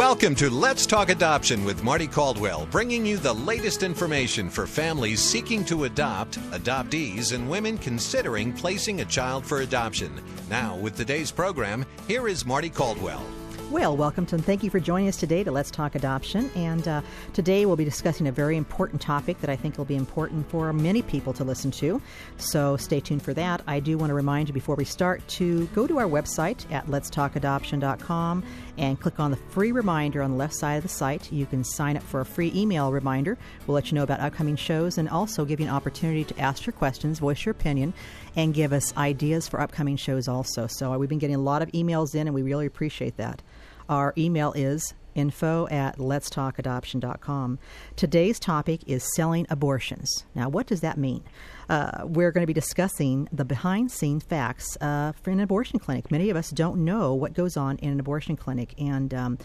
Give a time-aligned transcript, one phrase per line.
[0.00, 5.20] Welcome to Let's Talk Adoption with Marty Caldwell, bringing you the latest information for families
[5.20, 10.10] seeking to adopt, adoptees, and women considering placing a child for adoption.
[10.48, 13.22] Now, with today's program, here is Marty Caldwell.
[13.70, 16.50] Well, welcome to and thank you for joining us today to Let's Talk Adoption.
[16.56, 17.02] And uh,
[17.34, 20.72] today we'll be discussing a very important topic that I think will be important for
[20.72, 22.00] many people to listen to.
[22.38, 23.60] So stay tuned for that.
[23.66, 26.86] I do want to remind you before we start to go to our website at
[26.86, 28.42] letstalkadoption.com
[28.78, 31.30] and click on the free reminder on the left side of the site.
[31.30, 33.36] You can sign up for a free email reminder.
[33.66, 36.64] We'll let you know about upcoming shows and also give you an opportunity to ask
[36.64, 37.92] your questions, voice your opinion,
[38.34, 40.66] and give us ideas for upcoming shows also.
[40.66, 43.42] So we've been getting a lot of emails in, and we really appreciate that.
[43.90, 47.58] Our email is info at letstalkadoption.com.
[47.96, 50.24] Today's topic is selling abortions.
[50.32, 51.24] Now, what does that mean?
[51.68, 56.08] Uh, we're going to be discussing the behind scenes facts uh, for an abortion clinic.
[56.12, 59.38] Many of us don't know what goes on in an abortion clinic, and um,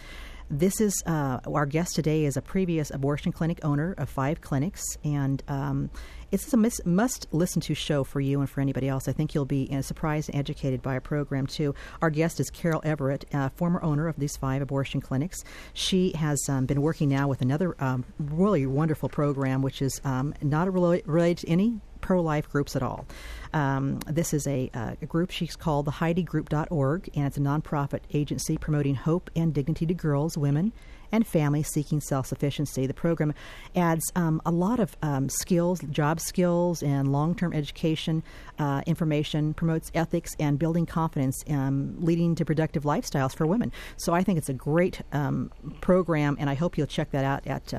[0.49, 4.83] this is uh, our guest today is a previous abortion clinic owner of five clinics,
[5.03, 5.89] and um,
[6.31, 9.07] it's a mis- must listen to show for you and for anybody else.
[9.07, 11.73] I think you'll be uh, surprised and educated by our program too.
[12.01, 15.43] Our guest is Carol Everett, uh, former owner of these five abortion clinics.
[15.73, 20.33] She has um, been working now with another um, really wonderful program, which is um,
[20.41, 23.03] not related to any pro life groups at all.
[23.51, 27.39] Um, this is a, uh, a, group she's called the Heidi HeidiGroup.org, and it's a
[27.39, 30.71] nonprofit agency promoting hope and dignity to girls, women,
[31.11, 32.85] and families seeking self sufficiency.
[32.85, 33.33] The program
[33.75, 38.23] adds um, a lot of um, skills, job skills, and long term education
[38.59, 43.71] uh, information, promotes ethics and building confidence, um, leading to productive lifestyles for women.
[43.97, 47.47] So I think it's a great um, program, and I hope you'll check that out
[47.47, 47.73] at.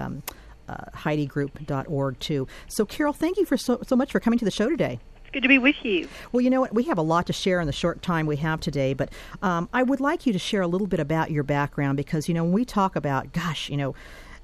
[0.69, 2.48] Uh, HeidiGroup.org too.
[2.69, 4.98] So, Carol, thank you for so, so much for coming to the show today.
[5.23, 6.08] It's good to be with you.
[6.33, 6.75] Well, you know what?
[6.75, 9.69] We have a lot to share in the short time we have today, but um,
[9.73, 12.45] I would like you to share a little bit about your background because, you know,
[12.45, 13.95] when we talk about, gosh, you know,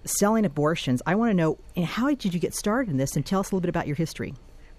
[0.05, 3.41] selling abortions, I want to know how did you get started in this and tell
[3.41, 4.35] us a little bit about your history.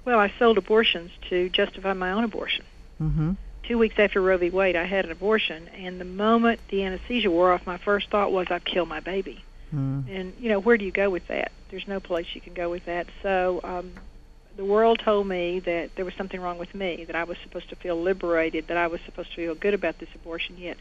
[0.06, 2.66] Well, I sold abortions to justify my own abortion.
[3.02, 3.32] Mm-hmm.
[3.64, 4.50] Two weeks after Roe v.
[4.50, 8.32] Wade, I had an abortion, and the moment the anesthesia wore off, my first thought
[8.32, 9.44] was, I've killed my baby.
[9.74, 10.06] Mm.
[10.10, 11.52] And you know, where do you go with that?
[11.72, 13.08] There's no place you can go with that.
[13.22, 13.94] So um,
[14.56, 17.70] the world told me that there was something wrong with me, that I was supposed
[17.70, 20.58] to feel liberated, that I was supposed to feel good about this abortion.
[20.58, 20.78] Yet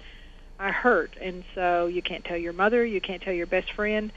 [0.59, 4.13] I hurt, and so you can't tell your mother, you can't tell your best friend,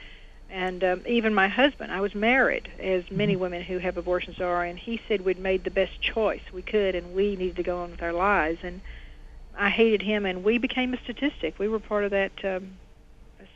[0.49, 1.91] and um, even my husband.
[1.91, 3.41] I was married, as many mm-hmm.
[3.41, 6.95] women who have abortions are, and he said we'd made the best choice we could,
[6.95, 8.59] and we needed to go on with our lives.
[8.61, 8.81] And
[9.57, 11.57] I hated him, and we became a statistic.
[11.57, 12.33] We were part of that.
[12.43, 12.77] Um,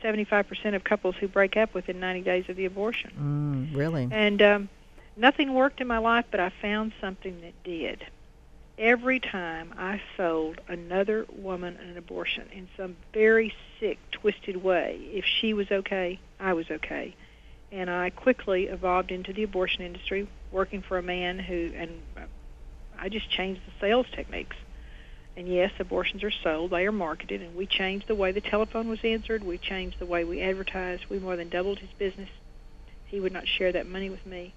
[0.02, 3.70] 75% of couples who break up within 90 days of the abortion.
[3.72, 4.08] Mm, really?
[4.10, 4.68] And um,
[5.16, 8.04] nothing worked in my life, but I found something that did.
[8.78, 15.24] Every time I sold another woman an abortion in some very sick, twisted way, if
[15.24, 17.14] she was okay, I was okay.
[17.70, 22.00] And I quickly evolved into the abortion industry, working for a man who, and
[22.98, 24.56] I just changed the sales techniques
[25.36, 28.88] and yes, abortions are sold, they are marketed, and we changed the way the telephone
[28.88, 29.44] was answered.
[29.44, 31.06] We changed the way we advertised.
[31.08, 32.28] We more than doubled his business.
[33.06, 34.54] He would not share that money with me.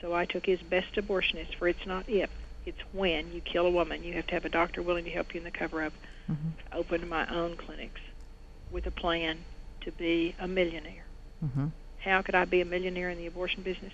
[0.00, 2.30] So I took his best abortionist for it's not if,
[2.64, 4.04] it's when you kill a woman.
[4.04, 5.92] You have to have a doctor willing to help you in the cover up.
[6.30, 6.48] Mm-hmm.
[6.72, 8.00] I opened my own clinics
[8.70, 9.38] with a plan
[9.82, 11.04] to be a millionaire.
[11.44, 11.66] Mm-hmm.
[12.00, 13.92] How could I be a millionaire in the abortion business?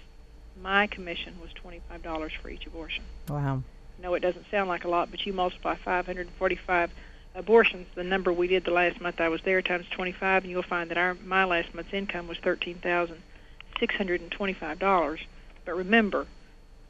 [0.60, 3.04] My commission was $25 for each abortion.
[3.28, 3.62] Wow
[4.02, 6.90] know it doesn't sound like a lot, but you multiply 545
[7.36, 10.62] abortions, the number we did the last month I was there times 25, and you'll
[10.62, 15.18] find that our my last month's income was $13,625.
[15.64, 16.26] But remember,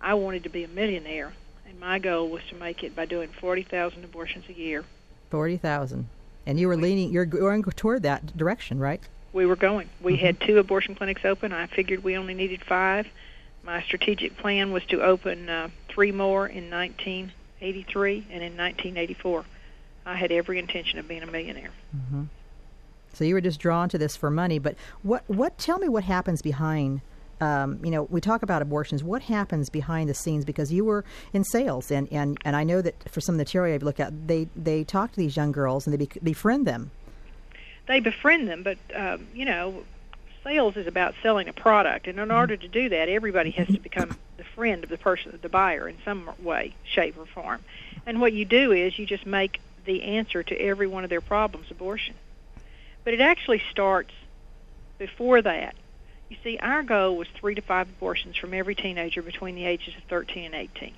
[0.00, 1.34] I wanted to be a millionaire,
[1.68, 4.84] and my goal was to make it by doing 40,000 abortions a year.
[5.30, 6.08] 40,000.
[6.46, 9.00] And you were leaning, you're going toward that direction, right?
[9.32, 9.88] We were going.
[10.00, 10.26] We mm-hmm.
[10.26, 11.52] had two abortion clinics open.
[11.52, 13.08] I figured we only needed five.
[13.64, 19.46] My strategic plan was to open uh, three more in 1983 and in 1984.
[20.04, 21.70] I had every intention of being a millionaire.
[21.96, 22.24] Mm-hmm.
[23.14, 25.24] So you were just drawn to this for money, but what?
[25.26, 25.56] What?
[25.56, 27.00] Tell me what happens behind.
[27.40, 29.02] Um, you know, we talk about abortions.
[29.02, 30.44] What happens behind the scenes?
[30.44, 31.02] Because you were
[31.32, 34.00] in sales, and, and, and I know that for some of the material I've looked
[34.00, 36.90] at, they they talk to these young girls and they be, befriend them.
[37.88, 39.82] They befriend them, but um, you know,
[40.46, 42.36] sales is about selling a product, and in mm-hmm.
[42.36, 45.88] order to do that, everybody has to become the friend of the person, the buyer,
[45.88, 47.60] in some way, shape, or form.
[48.06, 51.20] And what you do is you just make the answer to every one of their
[51.20, 52.14] problems abortion.
[53.04, 54.12] But it actually starts
[54.98, 55.74] before that.
[56.28, 59.94] You see, our goal was three to five abortions from every teenager between the ages
[59.96, 60.92] of 13 and 18.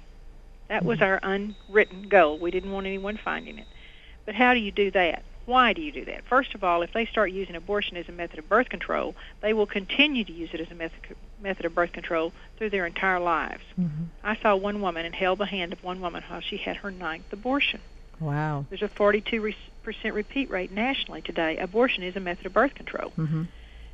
[0.69, 1.05] That was mm-hmm.
[1.05, 2.39] our unwritten goal.
[2.39, 3.67] We didn't want anyone finding it.
[4.27, 5.23] But how do you do that?
[5.49, 6.25] Why do you do that?
[6.29, 9.55] First of all, if they start using abortion as a method of birth control, they
[9.55, 13.19] will continue to use it as a method method of birth control through their entire
[13.19, 13.63] lives.
[13.81, 14.05] Mm-hmm.
[14.23, 16.91] I saw one woman and held the hand of one woman while she had her
[16.91, 17.81] ninth abortion.
[18.21, 18.67] Wow.
[18.69, 19.55] There's a 42%
[20.13, 21.57] repeat rate nationally today.
[21.57, 23.13] Abortion is a method of birth control.
[23.17, 23.45] Mm-hmm.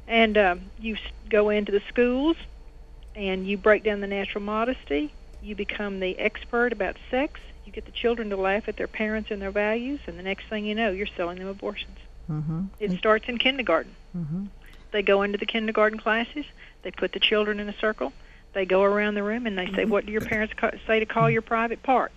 [0.09, 0.97] And um, you
[1.31, 2.37] go into the schools
[3.15, 5.15] and you break down the natural modesty.
[5.45, 7.39] You become the expert about sex.
[7.67, 10.49] You get the children to laugh at their parents and their values, and the next
[10.49, 11.99] thing you know, you're selling them abortions.
[12.31, 12.65] Mm-hmm.
[12.81, 13.95] It starts in kindergarten.
[14.17, 14.45] Mm-hmm.
[14.93, 16.47] They go into the kindergarten classes.
[16.83, 18.13] They put the children in a circle.
[18.55, 21.07] They go around the room and they say, "What do your parents ca- say to
[21.07, 22.15] call your private parts?"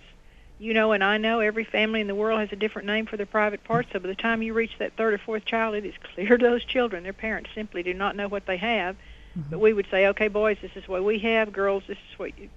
[0.58, 3.16] You know, and I know every family in the world has a different name for
[3.16, 3.90] their private parts.
[3.92, 6.42] So by the time you reach that third or fourth child, it is clear to
[6.42, 8.96] those children their parents simply do not know what they have.
[9.50, 11.52] But we would say, "Okay, boys, this is what we have.
[11.52, 12.48] Girls, this is what you,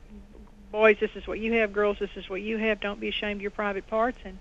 [0.71, 1.73] boys, this is what you have.
[1.73, 2.79] Girls, this is what you have.
[2.79, 4.39] Don't be ashamed of your private parts." And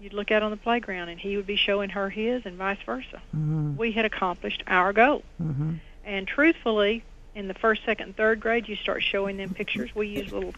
[0.00, 2.78] you'd look out on the playground, and he would be showing her his, and vice
[2.84, 3.76] versa Mm-hmm.
[3.76, 5.22] we had accomplished our goal.
[5.42, 5.74] Mm-hmm.
[6.04, 7.02] And truthfully,
[7.34, 9.94] in the first, second, and third grade, you start showing them pictures.
[9.94, 10.54] We use little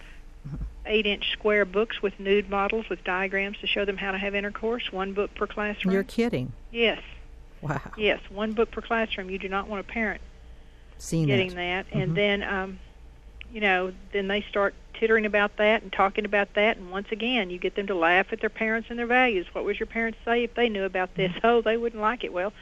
[0.86, 4.90] eight-inch square books with nude models with diagrams to show them how to have intercourse.
[4.92, 5.92] One book per classroom.
[5.94, 6.52] You're kidding.
[6.70, 7.00] yes,
[7.60, 7.80] Wow.
[7.96, 9.28] yes, one book per classroom.
[9.30, 10.20] You do not want a parent
[10.98, 11.86] Seen getting that.
[11.90, 11.96] that.
[11.98, 12.14] And Mhm.
[12.14, 12.78] then, um,
[13.52, 16.76] you know, then they start tittering about that and talking about that.
[16.76, 19.46] And once again, you get them to laugh at their parents and their values.
[19.52, 21.32] What would your parents say if they knew about this?
[21.42, 22.32] Oh, they wouldn't like it.
[22.32, 22.52] Well,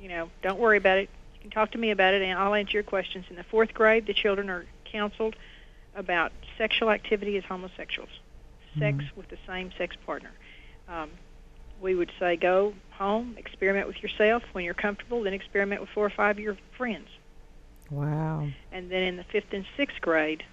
[0.00, 1.08] you know, don't worry about it.
[1.34, 3.26] You can talk to me about it, and I'll answer your questions.
[3.30, 5.36] In the fourth grade, the children are counseled
[5.94, 8.10] about sexual activity as homosexuals,
[8.78, 10.30] sex with the same sex partner.
[10.88, 11.10] Um,
[11.80, 14.42] we would say go home, experiment with yourself.
[14.52, 17.08] When you're comfortable, then experiment with four or five of your friends.
[17.90, 18.48] Wow.
[18.70, 20.44] And then in the fifth and sixth grade,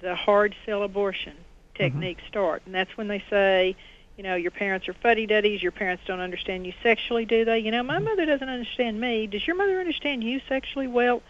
[0.00, 1.36] the hard sell abortion
[1.74, 2.62] techniques start.
[2.66, 3.76] And that's when they say,
[4.16, 7.60] you know, your parents are fuddy duddies, your parents don't understand you sexually, do they?
[7.60, 9.26] You know, my mother doesn't understand me.
[9.26, 10.86] Does your mother understand you sexually?
[10.86, 11.22] Well,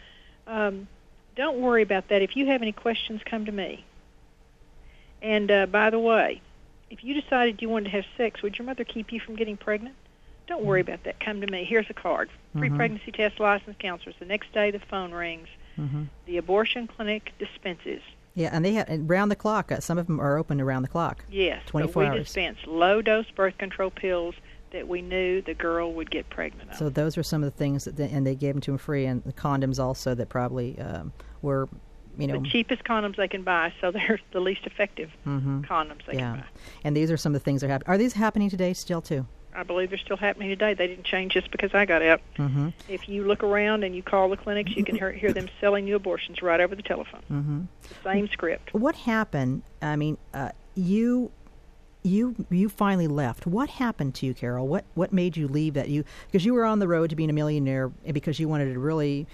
[0.46, 0.88] um,
[1.36, 2.22] don't worry about that.
[2.22, 3.84] If you have any questions, come to me.
[5.20, 6.42] And uh, by the way,
[6.90, 9.56] if you decided you wanted to have sex, would your mother keep you from getting
[9.56, 9.94] pregnant?
[10.46, 11.20] Don't worry about that.
[11.20, 11.64] Come to me.
[11.64, 12.28] Here's a card.
[12.56, 12.76] Free Mhm.
[12.76, 14.16] pregnancy test licensed counselors.
[14.18, 15.48] The next day the phone rings.
[15.78, 16.04] Mm-hmm.
[16.26, 18.02] The abortion clinic dispenses.
[18.34, 19.70] Yeah, and they have and round the clock.
[19.70, 21.24] Uh, some of them are open around the clock.
[21.30, 22.26] Yes, 24 but we hours.
[22.26, 24.34] dispense low dose birth control pills
[24.72, 26.76] that we knew the girl would get pregnant of.
[26.76, 28.78] So those are some of the things that, they, and they gave them to them
[28.78, 31.12] free, and the condoms also that probably um,
[31.42, 31.68] were,
[32.18, 35.66] you know, the cheapest condoms they can buy, so they're the least effective mhm.
[35.66, 36.32] condoms they yeah.
[36.32, 36.46] can buy.
[36.84, 37.94] And these are some of the things that are happening.
[37.94, 39.26] Are these happening today still too?
[39.54, 40.74] I believe they're still happening today.
[40.74, 42.20] They didn't change just because I got out.
[42.38, 42.70] Mm-hmm.
[42.88, 45.86] If you look around and you call the clinics, you can hear, hear them selling
[45.86, 47.22] you abortions right over the telephone.
[47.30, 47.60] Mm-hmm.
[47.82, 48.72] The same script.
[48.72, 49.62] What happened?
[49.80, 51.30] I mean, uh, you
[52.02, 53.46] you you finally left.
[53.46, 54.66] What happened to you, Carol?
[54.66, 57.30] What what made you leave that you because you were on the road to being
[57.30, 59.26] a millionaire and because you wanted to really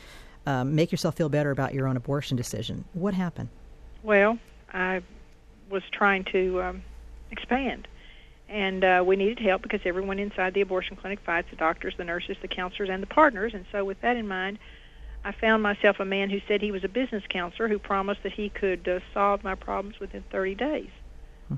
[0.46, 2.84] um, make yourself feel better about your own abortion decision.
[2.92, 3.48] What happened?
[4.02, 4.38] Well,
[4.72, 5.02] I
[5.70, 6.82] was trying to um,
[7.30, 7.88] expand,
[8.48, 12.04] and uh, we needed help because everyone inside the abortion clinic fights the doctors, the
[12.04, 13.52] nurses, the counselors, and the partners.
[13.54, 14.58] And so, with that in mind,
[15.24, 18.32] I found myself a man who said he was a business counselor who promised that
[18.32, 20.90] he could uh, solve my problems within 30 days.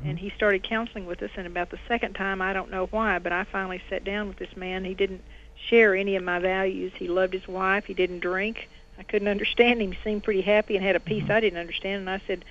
[0.05, 3.19] And he started counseling with us, and about the second time, I don't know why,
[3.19, 4.85] but I finally sat down with this man.
[4.85, 5.23] He didn't
[5.69, 6.93] share any of my values.
[6.97, 7.87] He loved his wife.
[7.87, 8.69] He didn't drink.
[8.99, 9.93] I couldn't understand him.
[9.93, 12.01] He seemed pretty happy and had a peace I didn't understand.
[12.01, 12.45] And I said,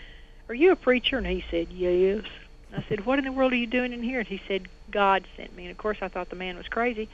[0.49, 2.25] "Are you a preacher?" And he said, "Yes."
[2.75, 5.25] I said, "What in the world are you doing in here?" And he said, "God
[5.35, 7.09] sent me." And of course, I thought the man was crazy.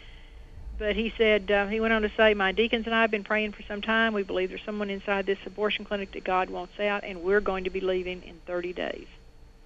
[0.78, 3.24] But he said uh, he went on to say, "My deacons and I have been
[3.24, 4.14] praying for some time.
[4.14, 7.64] We believe there's someone inside this abortion clinic that God wants out, and we're going
[7.64, 9.08] to be leaving in 30 days."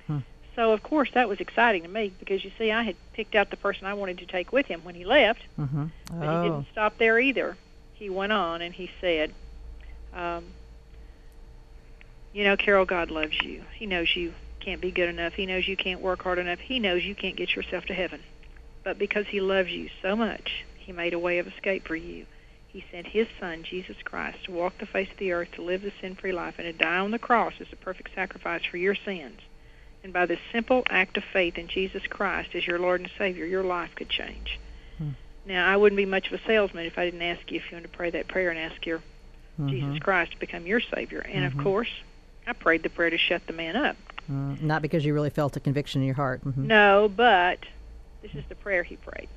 [0.05, 0.19] Hmm.
[0.55, 3.50] So of course that was exciting to me because you see, I had picked out
[3.50, 5.41] the person I wanted to take with him when he left.
[5.58, 5.86] Mm-hmm.
[6.12, 7.58] But Oh, he didn't stop there either.
[7.93, 9.34] He went on and he said,
[10.13, 10.46] um,
[12.34, 13.63] "You know, Carol, God loves you.
[13.74, 15.34] He knows you can't be good enough.
[15.34, 16.60] He knows you can't work hard enough.
[16.60, 18.22] He knows you can't get yourself to heaven.
[18.84, 22.25] But because He loves you so much, He made a way of escape for you.
[22.68, 25.82] He sent His Son, Jesus Christ, to walk the face of the earth, to live
[25.82, 28.96] the sin-free life, and to die on the cross as a perfect sacrifice for your
[28.96, 29.42] sins."
[30.04, 33.46] And by this simple act of faith in Jesus Christ as your Lord and Savior,
[33.46, 34.60] your life could change.
[35.46, 37.75] Now, I wouldn't be much of a salesman if I didn't ask you if you
[37.75, 39.01] wanted to pray that prayer and ask your
[39.60, 39.70] mhm.
[39.70, 41.20] Jesus Christ to become your Savior.
[41.22, 41.48] And Mhm.
[41.48, 41.89] of course,
[42.46, 43.98] I prayed the prayer to shut the man up.
[44.30, 46.44] Mm, not because you really felt a conviction in your heart.
[46.46, 46.68] Mm-hmm.
[46.68, 47.60] No, but
[48.22, 49.30] this is the prayer he prayed.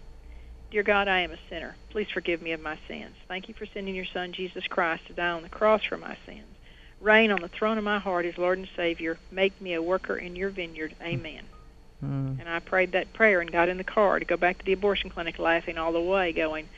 [0.71, 1.77] Dear God, I am a sinner.
[1.91, 3.15] Please forgive me of my sins.
[3.29, 6.17] Thank you for sending your Son, Jesus Christ, to die on the cross for my
[6.25, 6.47] sins.
[7.01, 9.19] Reign on the throne of my heart as Lord and Savior.
[9.31, 10.95] Make me a worker in your vineyard.
[11.03, 11.43] Amen.
[12.03, 12.41] Mm.
[12.41, 14.73] And I prayed that prayer and got in the car to go back to the
[14.73, 16.69] abortion clinic laughing all the way, going,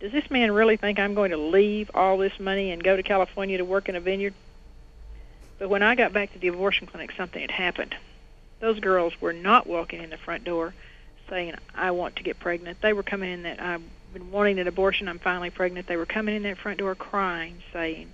[0.00, 3.02] Does this man really think I'm going to leave all this money and go to
[3.02, 4.34] California to work in a vineyard?
[5.64, 7.96] But when I got back to the abortion clinic, something had happened.
[8.60, 10.74] Those girls were not walking in the front door
[11.30, 12.82] saying, I want to get pregnant.
[12.82, 13.80] They were coming in that I've
[14.12, 15.86] been wanting an abortion, I'm finally pregnant.
[15.86, 18.12] They were coming in that front door crying, saying,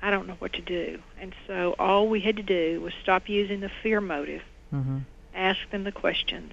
[0.00, 1.00] I don't know what to do.
[1.20, 4.42] And so all we had to do was stop using the fear motive,
[4.72, 4.98] Mm-hmm.
[5.34, 6.52] ask them the questions,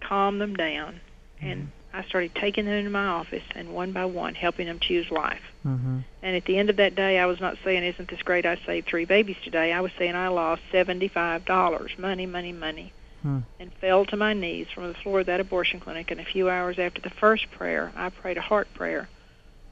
[0.00, 1.00] calm them down,
[1.42, 5.10] and I started taking them into my office and one by one helping them choose
[5.10, 5.40] life.
[5.64, 6.00] Mm-hmm.
[6.22, 8.44] And at the end of that day, I was not saying, "Isn't this great?
[8.44, 12.92] I saved three babies today." I was saying, "I lost seventy-five dollars, money, money, money,"
[13.22, 13.40] Hmm.
[13.58, 16.10] and fell to my knees from the floor of that abortion clinic.
[16.10, 19.08] And a few hours after the first prayer, I prayed a heart prayer.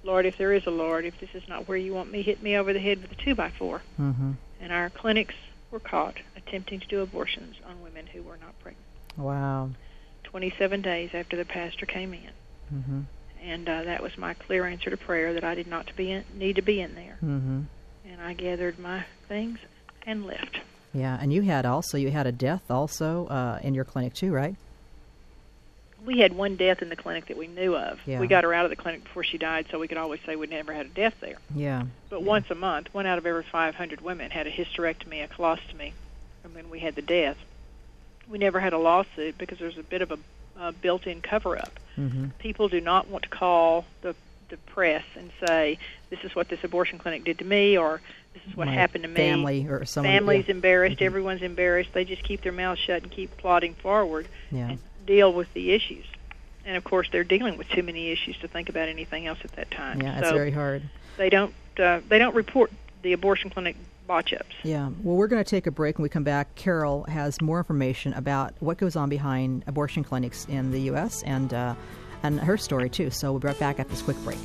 [0.02, 2.42] Lord, if there is a Lord, if this is not where you want me, hit
[2.42, 3.82] me over the head with a two by four.
[4.00, 4.32] Mm-hmm.
[4.60, 5.34] And our clinics
[5.70, 8.84] were caught attempting to do abortions on women who were not pregnant.
[9.16, 9.70] Wow.
[10.38, 12.30] 27 days after the pastor came in,
[12.74, 13.00] Mm-hmm.
[13.40, 16.10] and uh, that was my clear answer to prayer that I did not to be
[16.10, 17.18] in, need to be in there.
[17.22, 17.60] Mm-hmm.
[18.10, 19.60] And I gathered my things
[20.04, 20.58] and left.
[20.92, 24.32] Yeah, and you had also you had a death also uh, in your clinic too,
[24.32, 24.56] right?
[26.04, 28.00] We had one death in the clinic that we knew of.
[28.04, 28.18] Yeah.
[28.18, 30.34] We got her out of the clinic before she died, so we could always say
[30.34, 31.36] we never had a death there.
[31.54, 31.84] Yeah.
[32.10, 35.92] But once a month, one out of every 500 women had a hysterectomy, a colostomy,
[36.42, 37.36] and then we had the death.
[38.28, 40.18] We never had a lawsuit because there's a bit of a
[40.58, 41.78] uh, built-in cover-up.
[41.98, 42.26] Mm-hmm.
[42.38, 44.14] People do not want to call the
[44.50, 45.78] the press and say
[46.10, 48.02] this is what this abortion clinic did to me or
[48.34, 49.14] this is what My happened to me.
[49.16, 50.12] Family or someone.
[50.12, 50.98] Family's embarrassed.
[50.98, 51.06] Mhm.
[51.06, 51.90] Everyone's embarrassed.
[51.94, 54.68] They just keep their mouths shut and keep plodding forward Yeah.
[54.70, 56.04] and deal with the issues.
[56.66, 59.52] And of course, they're dealing with too many issues to think about anything else at
[59.52, 60.02] that time.
[60.02, 60.82] Yeah, it's very hard.
[61.16, 62.70] they don't uh, they don't report
[63.02, 64.54] the abortion clinic botch ups.
[64.62, 64.90] Yeah.
[65.02, 65.98] Well, we're going to take a break.
[65.98, 70.46] When we come back, Carol has more information about what goes on behind abortion clinics
[70.46, 71.22] in the U.S.
[71.24, 71.74] and uh,
[72.22, 73.10] and her story too.
[73.10, 74.38] So we'll be right back after this quick break.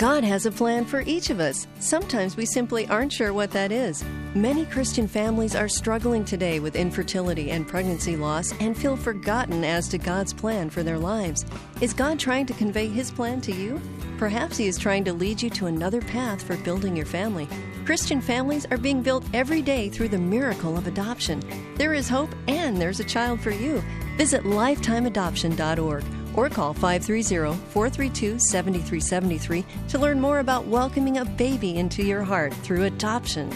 [0.00, 1.66] God has a plan for each of us.
[1.78, 4.02] Sometimes we simply aren't sure what that is.
[4.34, 9.88] Many Christian families are struggling today with infertility and pregnancy loss and feel forgotten as
[9.88, 11.44] to God's plan for their lives.
[11.82, 13.78] Is God trying to convey His plan to you?
[14.16, 17.46] Perhaps He is trying to lead you to another path for building your family.
[17.84, 21.42] Christian families are being built every day through the miracle of adoption.
[21.74, 23.82] There is hope and there's a child for you.
[24.16, 26.04] Visit lifetimeadoption.org
[26.34, 33.50] or call 530-432-7373 to learn more about welcoming a baby into your heart through adoption.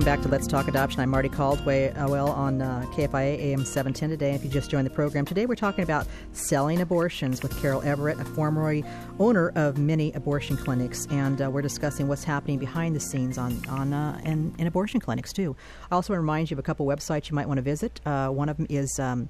[0.00, 1.02] Welcome back to Let's Talk Adoption.
[1.02, 4.32] I'm Marty Caldwell on uh, KFIA AM 710 today.
[4.34, 8.18] If you just joined the program, today we're talking about selling abortions with Carol Everett,
[8.18, 8.80] a former
[9.18, 13.62] owner of many abortion clinics, and uh, we're discussing what's happening behind the scenes on
[13.68, 15.54] on uh, in, in abortion clinics too.
[15.90, 18.00] I also want to remind you of a couple websites you might want to visit.
[18.06, 18.98] Uh, one of them is.
[18.98, 19.28] Um,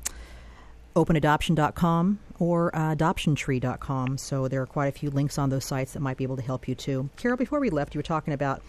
[0.97, 4.19] openadoption.com or uh, adoptiontree.com.
[4.19, 6.43] So there are quite a few links on those sites that might be able to
[6.43, 7.09] help you too.
[7.17, 8.61] Carol, before we left, you were talking about,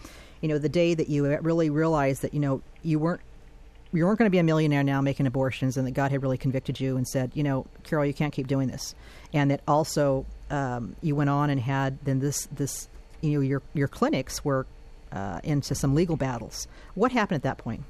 [0.42, 3.22] you know, the day that you really realized that, you know, you weren't
[3.94, 6.38] you weren't going to be a millionaire now making abortions and that God had really
[6.38, 8.94] convicted you and said, you know, Carol, you can't keep doing this.
[9.34, 12.88] And that also um, you went on and had then this this
[13.20, 14.66] you know your your clinics were
[15.12, 16.66] uh, into some legal battles.
[16.94, 17.84] What happened at that point?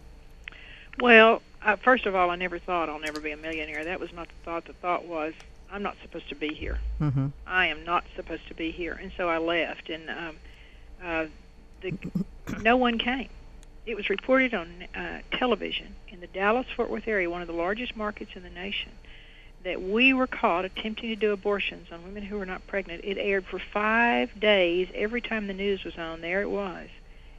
[1.00, 3.84] Well, uh, first of all, I never thought I'll never be a millionaire.
[3.84, 4.64] That was not the thought.
[4.66, 5.32] The thought was
[5.70, 6.78] I'm not supposed to be here.
[7.00, 7.28] Mm-hmm.
[7.46, 9.88] I am not supposed to be here, and so I left.
[9.88, 10.36] And um,
[11.02, 11.26] uh,
[11.82, 11.92] the,
[12.62, 13.28] no one came.
[13.84, 17.96] It was reported on uh, television in the Dallas-Fort Worth area, one of the largest
[17.96, 18.92] markets in the nation,
[19.64, 23.04] that we were caught attempting to do abortions on women who were not pregnant.
[23.04, 24.88] It aired for five days.
[24.94, 26.88] Every time the news was on, there it was,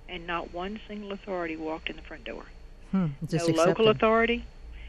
[0.10, 2.44] and not one single authority walked in the front door.
[2.92, 3.08] Hmm.
[3.32, 3.88] No local accepted.
[3.88, 4.44] authority,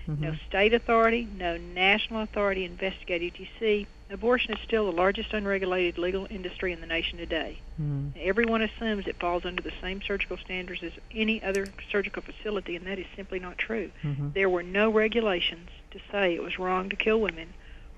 [0.08, 0.18] Mhm.
[0.20, 3.38] no state authority, no national authority investigated.
[3.38, 7.58] You see, abortion is still the largest unregulated legal industry in the nation today.
[7.76, 8.08] Hmm.
[8.16, 12.86] Everyone assumes it falls under the same surgical standards as any other surgical facility, and
[12.86, 13.90] that is simply not true.
[14.02, 14.34] Mhm.
[14.34, 17.48] There were no regulations to say it was wrong to kill women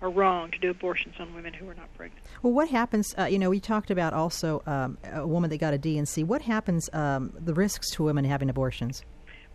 [0.01, 2.25] or wrong to do abortions on women who were not pregnant.
[2.43, 3.15] Well, what happens?
[3.19, 6.23] Uh, you know, we talked about also um, a woman that got a D&C.
[6.23, 6.89] What happens?
[6.93, 9.03] Um, the risks to women having abortions.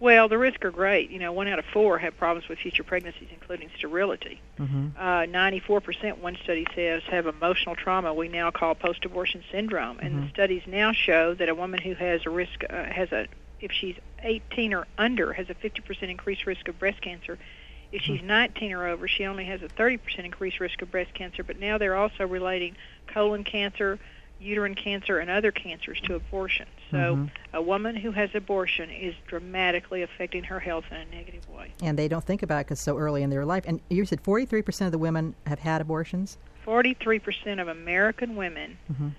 [0.01, 1.11] Well, the risks are great.
[1.11, 4.41] You know, one out of four have problems with future pregnancies, including sterility.
[4.59, 4.87] Mm-hmm.
[4.97, 9.99] Uh, 94%, one study says, have emotional trauma we now call post-abortion syndrome.
[9.99, 10.21] And Mm-hmm.
[10.25, 13.27] the studies now show that a woman who has a risk, uh, has a,
[13.59, 17.37] if she's 18 or under, has a 50% increased risk of breast cancer.
[17.91, 18.13] If Mm-hmm.
[18.15, 21.43] she's 19 or over, she only has a 30% increased risk of breast cancer.
[21.43, 22.75] But now they're also relating
[23.13, 23.99] colon cancer,
[24.41, 26.67] uterine cancer, and other cancers to abortion.
[26.89, 27.29] So Mhm.
[27.53, 31.71] a woman who has abortion is dramatically affecting her health in a negative way.
[31.81, 33.63] And they don't think about it because so early in their life.
[33.67, 36.37] And you said 43% of the women have had abortions.
[36.65, 39.11] 43% of American women Mhm.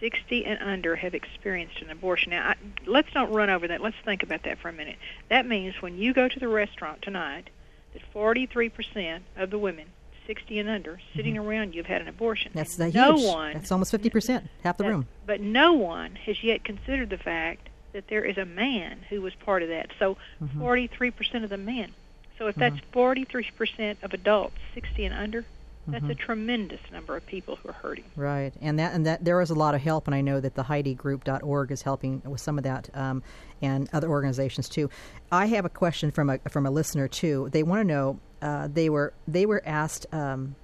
[0.00, 2.30] 60 and under have experienced an abortion.
[2.30, 2.54] Now, I,
[2.86, 3.82] let's not run over that.
[3.82, 4.96] Let's think about that for a minute.
[5.28, 7.50] That means when you go to the restaurant tonight,
[7.92, 9.86] that 43% of the women
[10.30, 12.50] 60 and under sitting around you have had an abortion.
[12.50, 12.58] Mm-hmm.
[12.58, 13.26] That's the no huge.
[13.34, 15.08] one That's almost 50%, half the that- room.
[15.26, 19.34] But no one has yet considered the fact that there is a man who was
[19.34, 19.90] part of that.
[19.98, 20.62] So Mm-hmm.
[20.62, 21.92] 43% of the men.
[22.38, 25.44] So if that's 43% of adults 60 and under,
[25.88, 26.10] that's Mm-hmm.
[26.10, 28.04] a tremendous number of people who are hurting.
[28.16, 30.54] Right, and that and that there is a lot of help, and I know that
[30.54, 33.22] the HeidiGroup.org is helping with some of that, um,
[33.62, 34.90] and other organizations too.
[35.32, 37.48] I have a question from a from a listener too.
[37.52, 40.54] They want to know uh, they were they were asked um,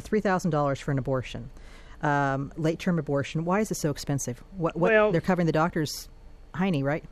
[0.00, 1.50] three thousand dollars for an abortion,
[2.02, 3.44] um, late term abortion.
[3.44, 4.42] Why is it so expensive?
[4.56, 6.08] What what Well- they're covering the doctor's
[6.54, 7.04] Heine, right?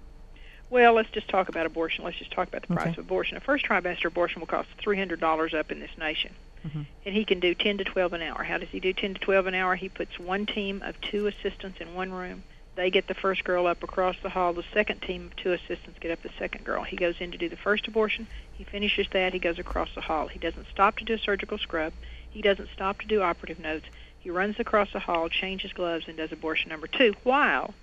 [0.71, 2.05] Well, let's just talk about abortion.
[2.05, 2.93] Let's just talk about the price Okay.
[2.93, 3.37] of abortion.
[3.39, 6.35] A first trimester abortion will cost $300 up in this nation.
[6.67, 6.83] Mm-hmm.
[7.05, 8.43] And he can do 10 to 12 an hour.
[8.43, 9.75] How does he do 10 to 12 an hour?
[9.77, 12.43] He puts one team of two assistants in one room.
[12.75, 14.53] They get the first girl up across the hall.
[14.53, 16.85] The second team of two assistants get up the second girl.
[16.85, 18.29] He goes in to do the first abortion.
[18.53, 19.33] He finishes that.
[19.33, 20.29] He goes across the hall.
[20.29, 21.93] He doesn't stop to do a surgical scrub.
[22.31, 23.87] He doesn't stop to do operative notes.
[24.21, 27.75] He runs across the hall, changes gloves, and does abortion number two while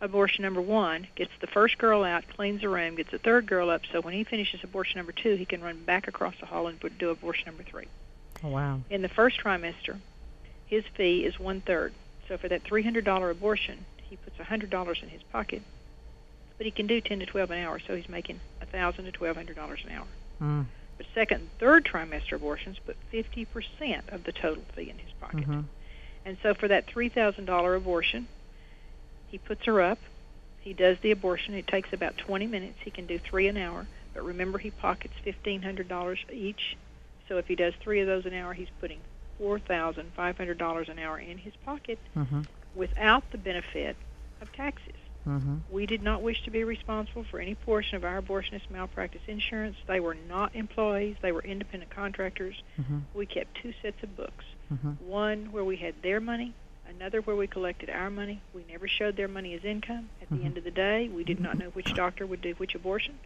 [0.00, 3.70] abortion number one, gets the first girl out, cleans the room, gets the third girl
[3.70, 6.66] up, so when he finishes abortion number two, he can run back across the hall
[6.66, 7.86] and do abortion number three.
[8.44, 8.80] Oh wow.
[8.90, 9.98] In the first trimester,
[10.66, 11.92] his fee is one third.
[12.28, 15.62] So for that three hundred dollar abortion, he puts a hundred dollars in his pocket,
[16.58, 19.12] but he can do ten to twelve an hour, so he's making a thousand to
[19.12, 20.06] twelve hundred dollars an hour.
[20.40, 20.66] Mm.
[20.96, 25.12] But second and third trimester abortions put fifty percent of the total fee in his
[25.20, 25.48] pocket.
[25.48, 25.64] Mhm.
[26.24, 28.26] And so for that three thousand dollar abortion,
[29.28, 29.98] he puts her up.
[30.60, 31.54] He does the abortion.
[31.54, 32.78] It takes about twenty minutes.
[32.84, 33.86] He can do three an hour.
[34.14, 36.76] But remember, he pockets fifteen hundred dollars each.
[37.28, 38.98] So if he does three of those an hour, he's putting
[39.38, 42.46] four thousand five hundred dollars an hour in his pocket Mhm.
[42.74, 43.96] without the benefit
[44.40, 44.94] of taxes.
[45.26, 45.62] Mhm.
[45.70, 49.76] We did not wish to be responsible for any portion of our abortionist malpractice insurance.
[49.86, 52.62] They were not employees, they were independent contractors.
[52.80, 53.02] Mhm.
[53.12, 55.00] We kept two sets of books Mhm.
[55.00, 56.54] one where we had their money,
[56.88, 58.40] another where we collected our money.
[58.54, 60.10] We never showed their money as income.
[60.22, 60.44] At the Mhm.
[60.44, 63.18] end of the day, we did not know which doctor would do which abortion.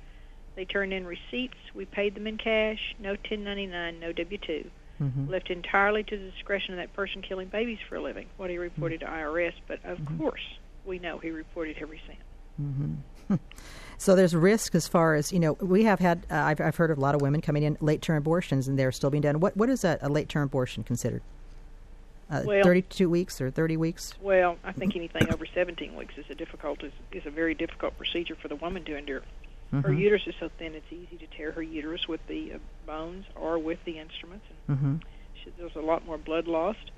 [0.57, 1.57] They turned in receipts.
[1.75, 2.95] We paid them in cash.
[2.99, 5.29] No 1099, no W 2 Mhm.
[5.31, 8.59] left entirely to the discretion of that person killing babies for a living, what he
[8.59, 9.55] reported to IRS.
[9.67, 10.19] But of Mhm.
[10.19, 12.19] course, we know he reported every cent.
[12.59, 12.95] hmm
[13.97, 15.53] So there's risk as far as you know.
[15.61, 18.01] We have had uh, I've I've heard of a lot of women coming in late
[18.03, 19.41] term abortions, and they're still being done.
[19.41, 21.23] What what is a, a late term abortion considered?
[22.31, 24.15] Uh, Well- 32 weeks or 30 weeks?
[24.21, 27.97] Well, I think anything over 17 weeks is a difficult is, is a very difficult
[27.99, 29.23] procedure for the woman to endure.
[29.73, 29.99] Her Mhm.
[29.99, 33.59] uterus is so thin; it's easy to tear her uterus with the uh, bones or
[33.59, 35.01] with the instruments, and Mhm.
[35.43, 36.91] she, there's a lot more blood lost.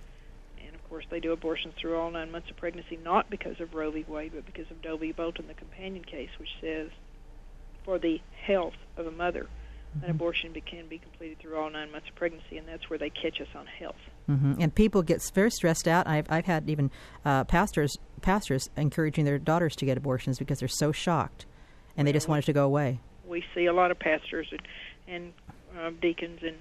[0.64, 3.74] And of course, they do abortions through all nine months of pregnancy, not because of
[3.74, 4.04] Roe v.
[4.08, 5.12] Wade, but because of Doe v.
[5.12, 6.90] Bolton, the companion case, which says
[7.84, 9.48] for the health of a mother,
[10.02, 12.98] an abortion be, can be completed through all nine months of pregnancy, and that's where
[12.98, 13.96] they catch us on health.
[14.26, 16.06] hmm And people get very stressed out.
[16.06, 16.90] I've I've had even
[17.24, 21.44] uh, pastors pastors encouraging their daughters to get abortions because they're so shocked,
[21.96, 22.98] and they just want it to go away.
[23.26, 24.60] we see a lot of pastors and,
[25.08, 25.32] and
[25.78, 26.56] uh, deacons and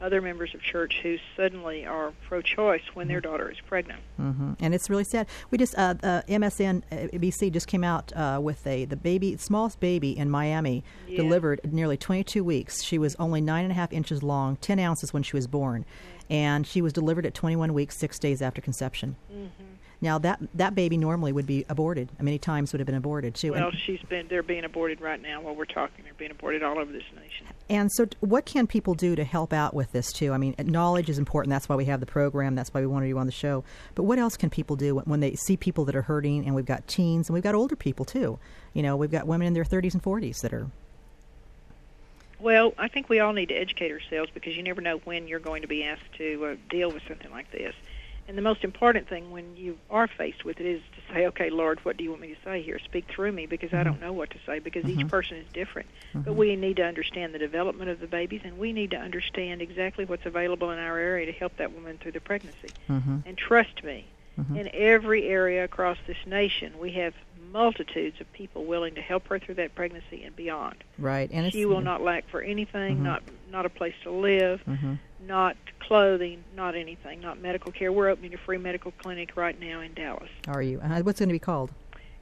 [0.00, 4.00] other members of church who suddenly are pro-choice when their daughter is pregnant.
[4.20, 4.52] Mm-hmm.
[4.60, 5.26] And it's really sad.
[5.50, 10.16] We just uh, uh, MSNBC just came out uh, with a the baby smallest baby
[10.16, 11.16] in Miami Yeah.
[11.16, 12.82] delivered nearly 22 weeks.
[12.84, 15.84] She was only nine and a half inches long, 10 ounces when she was born,
[16.30, 19.16] and she was delivered at 21 weeks, six days after conception.
[19.32, 19.64] Mm-hmm.
[20.00, 22.08] Now that that baby normally would be aborted.
[22.20, 23.52] Many times would have been aborted too.
[23.52, 26.04] Well, and, she's been they're being aborted right now while we're talking.
[26.04, 27.46] They're being aborted all over this nation.
[27.68, 30.32] and so, what can people do to help out with this too?
[30.32, 31.50] I mean, knowledge is important.
[31.50, 32.54] That's why we have the program.
[32.54, 33.64] That's why we wanted you on the show.
[33.96, 36.46] But what else can people do when, when they see people that are hurting?
[36.46, 38.38] And we've got teens and we've got older people too.
[38.74, 40.70] You know, we've got women in their 30s and 40s that are.
[42.40, 45.40] Well, I think we all need to educate ourselves because you never know when you're
[45.40, 47.74] going to be asked to uh, deal with something like this.
[48.28, 51.48] And the most important thing when you are faced with it is to say, okay,
[51.48, 52.78] Lord, what do you want me to say here?
[52.78, 53.84] Speak through me because I mm-hmm.
[53.84, 55.08] don't know what to say because each mm-hmm.
[55.08, 55.88] person is different.
[56.12, 56.36] But mm-hmm.
[56.36, 60.04] we need to understand the development of the babies and we need to understand exactly
[60.04, 62.68] what's available in our area to help that woman through the pregnancy.
[63.26, 64.06] And trust me,
[64.54, 67.14] in every area across this nation, we have
[67.52, 70.76] multitudes of people willing to help her through that pregnancy and beyond.
[70.98, 74.60] Right, and She will not lack for anything, not not a place to live,
[75.26, 77.90] not clothing, not anything, not medical care.
[77.92, 80.28] We're opening a free medical clinic right now in Dallas.
[80.46, 80.80] Are you?
[80.80, 81.70] Uh, what's going to be called?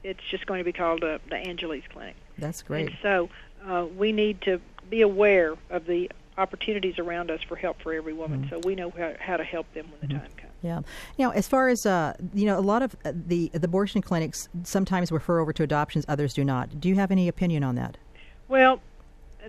[0.05, 2.15] It's just going to be called uh, the Angeles Clinic.
[2.39, 2.87] That's great.
[2.89, 3.29] And so
[3.67, 8.12] uh, we need to be aware of the opportunities around us for help for every
[8.12, 8.51] woman, Mm-hmm.
[8.51, 10.46] so we know how, how to help them when the time comes.
[10.62, 10.81] Yeah.
[11.19, 14.49] Now, as far as uh, you know, a lot of uh, the the abortion clinics
[14.64, 16.81] sometimes refer over to adoptions, others do not.
[16.81, 17.97] Do you have any opinion on that?
[18.49, 18.81] Well,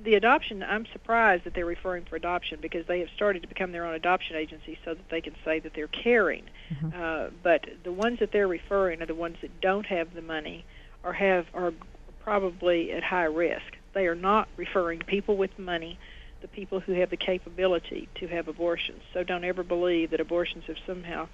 [0.03, 3.71] the adoption, I'm surprised that they're referring for adoption because they have started to become
[3.71, 6.43] their own adoption agency so that they can say that they're caring.
[6.95, 10.65] Uh, but the ones that they're referring are the ones that don't have the money
[11.03, 11.73] or have are
[12.21, 13.77] probably at high risk.
[13.93, 15.97] They are not referring people with money,
[16.41, 19.01] the people who have the capability to have abortions.
[19.13, 21.27] So don't ever believe that abortions have somehow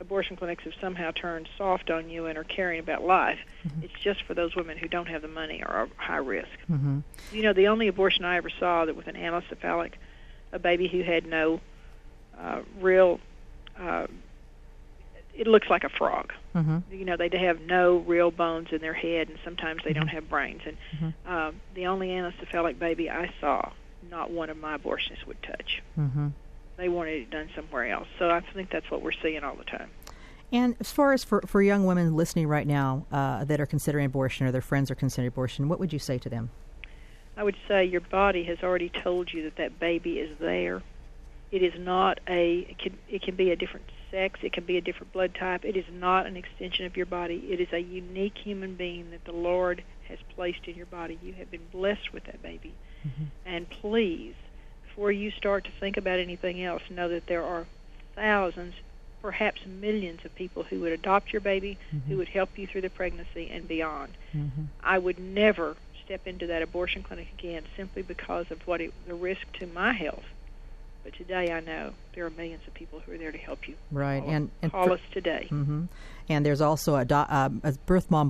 [0.00, 3.40] abortion clinics have somehow turned soft on you and are caring about life.
[3.82, 6.48] It's just for those women who don't have the money or are high risk.
[6.70, 7.00] Mm-hmm.
[7.32, 9.94] You know, the only abortion I ever saw that with an anencephalic,
[10.52, 11.60] a baby who had no
[12.38, 13.18] uh, real,
[13.76, 14.06] uh,
[15.34, 16.32] it looks like a frog.
[16.54, 16.78] Mm-hmm.
[16.92, 20.28] You know, they have no real bones in their head, and sometimes they don't have
[20.28, 20.62] brains.
[20.64, 21.30] And Mm-hmm.
[21.30, 23.72] uh, the only anencephalic baby I saw,
[24.10, 25.82] not one of my abortionists would touch.
[25.98, 26.28] Mm-hmm.
[26.76, 28.08] They wanted it done somewhere else.
[28.18, 29.90] So I think that's what we're seeing all the time.
[30.52, 34.06] And as far as for, for young women listening right now uh, that are considering
[34.06, 36.50] abortion or their friends are considering abortion, what would you say to them?
[37.36, 40.82] I would say your body has already told you that that baby is there.
[41.50, 42.66] It is not a.
[42.70, 44.40] It can, it can be a different sex.
[44.42, 45.64] It can be a different blood type.
[45.64, 47.46] It is not an extension of your body.
[47.50, 51.18] It is a unique human being that the Lord has placed in your body.
[51.22, 52.74] You have been blessed with that baby.
[53.46, 54.34] And please,
[54.86, 57.66] before you start to think about anything else, know that there are
[58.14, 58.74] thousands,
[59.22, 62.90] perhaps millions of people who would adopt your baby, who would help you through the
[62.90, 64.12] pregnancy and beyond.
[64.34, 64.64] Mm-hmm.
[64.82, 69.14] I would never step into that abortion clinic again simply because of what it, the
[69.14, 70.24] risk to my health.
[71.04, 73.76] But today I know there are millions of people who are there to help you.
[73.90, 75.46] Right, Call, and and call for- us today.
[75.48, 75.84] hmm
[76.28, 77.72] And there's also a, do, uh, a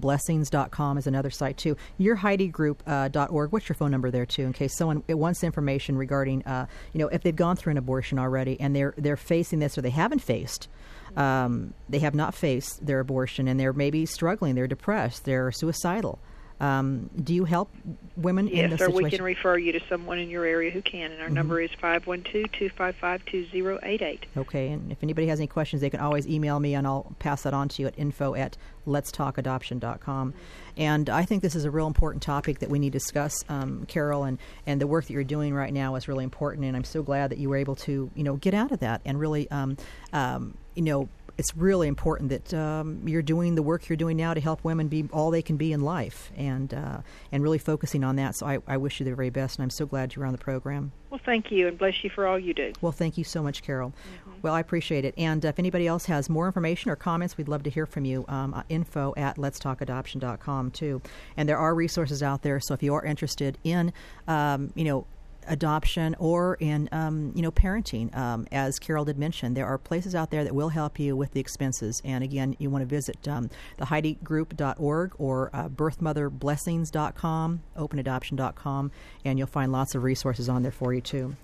[0.02, 1.76] birthmomblessings.com is another site too.
[1.96, 3.52] Your Heidi Group uh, dot org.
[3.52, 7.09] What's your phone number there too, in case someone wants information regarding, uh, you know,
[7.09, 10.20] if they've gone through an abortion already and they're they're facing this or they haven't
[10.20, 10.68] faced,
[11.16, 16.18] um, they have not faced their abortion and they're maybe struggling, they're depressed, they're suicidal.
[16.60, 17.70] Um, do you help
[18.16, 19.04] women in Yes, this or situation?
[19.04, 21.70] we can refer you to someone in your area who can, and our number is
[21.80, 24.26] five one two two five five two zero eight eight.
[24.36, 27.42] Okay, and if anybody has any questions, they can always email me, and I'll pass
[27.42, 30.34] that on to you at info at letstalkadoption.com.
[30.76, 33.84] And I think this is a real important topic that we need to discuss, um,
[33.86, 36.84] Carol, and, and the work that you're doing right now is really important, and I'm
[36.84, 39.50] so glad that you were able to, you know, get out of that and really,
[39.50, 39.76] um,
[40.12, 41.08] um, you know,
[41.38, 44.88] it's really important that um, you're doing the work you're doing now to help women
[44.88, 46.98] be all they can be in life, and uh,
[47.31, 48.35] and really focusing on that.
[48.35, 50.33] So I, I wish you the very best, and I'm so glad you were on
[50.33, 50.90] the program.
[51.11, 52.72] Well, thank you, and bless you for all you do.
[52.81, 53.94] Well, thank you so much, Carol.
[54.42, 55.14] Well, I appreciate it.
[55.16, 58.24] And if anybody else has more information or comments, we'd love to hear from you.
[58.29, 61.01] Um, uh, info at letstalkadoption.com, too.
[61.37, 63.92] And there are resources out there, so if you are interested in,
[64.27, 65.07] um, you know,
[65.48, 68.14] adoption or in um, you know parenting.
[68.16, 71.32] Um, as carol did mention there are places out there that will help you with
[71.32, 72.00] the expenses.
[72.04, 78.90] And again you want to visit um, the heidigroup.org or uh, birthmotherblessings.com openadoption.com
[79.24, 81.37] and you'll find lots of resources on there for you too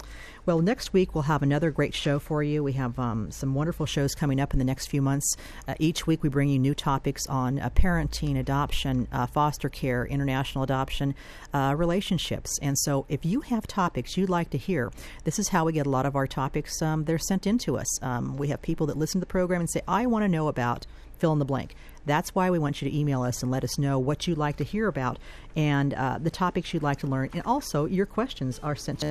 [0.46, 2.62] well next week we'll have another great show for you.
[2.62, 5.36] We have um, some wonderful shows coming up in the next few months.
[5.66, 10.06] Uh, each week we bring you new topics on uh, parenting adoption uh, foster care
[10.06, 11.14] international adoption
[11.52, 12.58] uh, relationships.
[12.60, 14.92] And so if you have topics you'd like to hear
[15.24, 17.76] this is how we get a lot of our topics um, they're sent in to
[17.76, 18.02] us.
[18.02, 20.48] Um, we have people that listen to the program and say i want to know
[20.48, 20.86] about
[21.18, 21.74] fill in the blank.
[22.06, 24.56] That's why we want you to email us and let us know what you'd like
[24.58, 25.18] to hear about
[25.56, 27.30] and uh, the topics you'd like to learn.
[27.32, 29.06] And also your questions are sent to